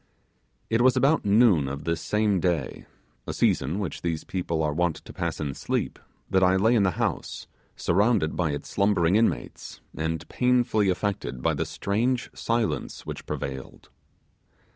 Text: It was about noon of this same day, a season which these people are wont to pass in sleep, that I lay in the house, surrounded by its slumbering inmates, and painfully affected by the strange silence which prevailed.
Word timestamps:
It 0.71 0.81
was 0.81 0.97
about 0.97 1.25
noon 1.25 1.67
of 1.67 1.83
this 1.83 2.01
same 2.01 2.39
day, 2.39 2.87
a 3.27 3.33
season 3.33 3.77
which 3.77 4.01
these 4.01 4.23
people 4.23 4.63
are 4.63 4.73
wont 4.73 4.95
to 4.95 5.13
pass 5.13 5.39
in 5.39 5.53
sleep, 5.53 5.99
that 6.27 6.41
I 6.41 6.55
lay 6.55 6.73
in 6.73 6.81
the 6.81 6.89
house, 6.97 7.45
surrounded 7.75 8.35
by 8.35 8.49
its 8.49 8.69
slumbering 8.69 9.15
inmates, 9.15 9.79
and 9.95 10.27
painfully 10.27 10.89
affected 10.89 11.43
by 11.43 11.53
the 11.53 11.65
strange 11.67 12.31
silence 12.33 13.05
which 13.05 13.27
prevailed. 13.27 13.89